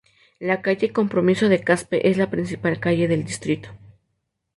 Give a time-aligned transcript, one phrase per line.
[0.39, 3.69] La calle Compromiso de Caspe es la principal calle del distrito.